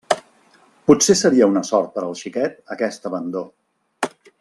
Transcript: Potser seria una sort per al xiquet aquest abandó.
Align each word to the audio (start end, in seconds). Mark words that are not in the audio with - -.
Potser 0.91 1.17
seria 1.19 1.49
una 1.53 1.63
sort 1.69 1.93
per 1.99 2.05
al 2.07 2.19
xiquet 2.23 2.59
aquest 2.77 3.09
abandó. 3.11 3.49